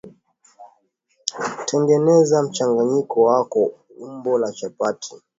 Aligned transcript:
Tengeneza 1.67 2.43
mchanganyiko 2.43 3.17
wako 3.27 3.71
umbo 4.05 4.37
la 4.37 4.51
chapati 4.51 5.15